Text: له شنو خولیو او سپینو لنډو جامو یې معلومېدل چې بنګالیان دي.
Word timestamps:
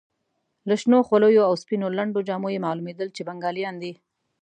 له 0.67 0.75
شنو 0.81 0.97
خولیو 1.07 1.47
او 1.49 1.53
سپینو 1.61 1.87
لنډو 1.97 2.25
جامو 2.27 2.49
یې 2.53 2.63
معلومېدل 2.65 3.09
چې 3.15 3.21
بنګالیان 3.27 3.75
دي. 3.83 3.93